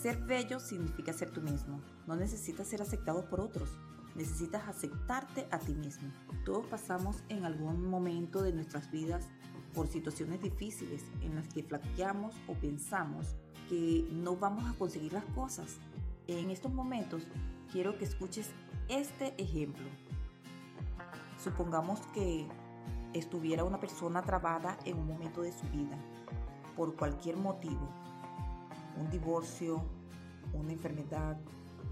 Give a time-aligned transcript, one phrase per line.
[0.00, 1.80] Ser bello significa ser tú mismo.
[2.06, 3.70] No necesitas ser aceptado por otros.
[4.14, 6.10] Necesitas aceptarte a ti mismo.
[6.44, 9.26] Todos pasamos en algún momento de nuestras vidas
[9.74, 13.34] por situaciones difíciles en las que flaqueamos o pensamos
[13.68, 15.76] que no vamos a conseguir las cosas.
[16.28, 17.24] En estos momentos
[17.72, 18.50] quiero que escuches
[18.88, 19.86] este ejemplo.
[21.42, 22.46] Supongamos que
[23.12, 25.98] estuviera una persona trabada en un momento de su vida,
[26.76, 27.88] por cualquier motivo,
[28.96, 29.82] un divorcio,
[30.52, 31.36] una enfermedad,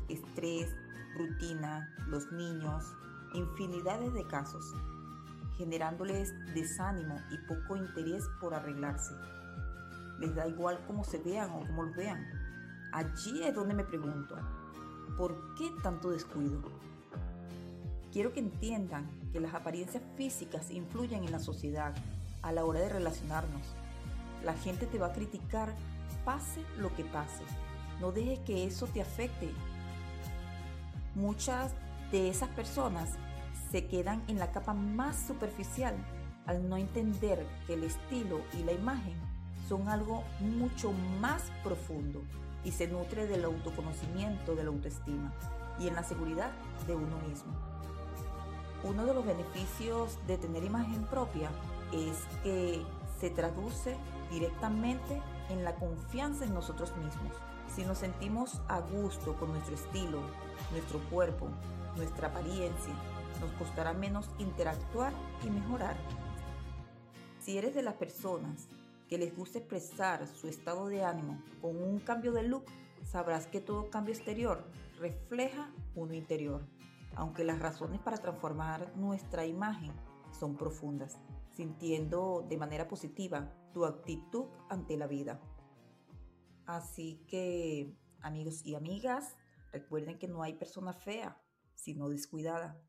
[0.09, 0.75] estrés,
[1.17, 2.85] rutina, los niños,
[3.35, 4.65] infinidades de casos,
[5.57, 9.15] generándoles desánimo y poco interés por arreglarse.
[10.19, 12.25] Les da igual cómo se vean o cómo los vean.
[12.93, 14.37] Allí es donde me pregunto,
[15.17, 16.63] ¿por qué tanto descuido?
[18.13, 21.93] Quiero que entiendan que las apariencias físicas influyen en la sociedad
[22.43, 23.63] a la hora de relacionarnos.
[24.45, 25.75] La gente te va a criticar
[26.25, 27.45] pase lo que pase.
[28.01, 29.51] No dejes que eso te afecte.
[31.15, 31.73] Muchas
[32.11, 33.11] de esas personas
[33.71, 35.95] se quedan en la capa más superficial
[36.47, 39.15] al no entender que el estilo y la imagen
[39.69, 42.23] son algo mucho más profundo
[42.65, 45.33] y se nutre del autoconocimiento, de la autoestima
[45.79, 46.51] y en la seguridad
[46.87, 47.53] de uno mismo.
[48.83, 51.51] Uno de los beneficios de tener imagen propia
[51.93, 52.83] es que
[53.19, 53.97] se traduce
[54.31, 57.33] directamente en la confianza en nosotros mismos.
[57.75, 60.21] Si nos sentimos a gusto con nuestro estilo,
[60.71, 61.49] nuestro cuerpo,
[61.97, 62.95] nuestra apariencia,
[63.41, 65.13] nos costará menos interactuar
[65.45, 65.97] y mejorar.
[67.41, 68.69] Si eres de las personas
[69.09, 72.65] que les gusta expresar su estado de ánimo con un cambio de look,
[73.03, 74.65] sabrás que todo cambio exterior
[74.99, 76.63] refleja uno interior
[77.17, 79.93] aunque las razones para transformar nuestra imagen
[80.35, 81.19] son profundas,
[81.53, 85.41] sintiendo de manera positiva tu actitud ante la vida.
[86.67, 89.37] Así que, amigos y amigas,
[89.73, 91.41] recuerden que no hay persona fea,
[91.75, 92.81] sino descuidada.